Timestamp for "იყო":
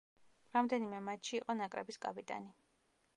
1.41-1.55